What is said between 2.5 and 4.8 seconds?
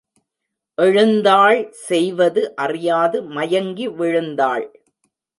அறியாது மயங்கி விழுந்தாள்.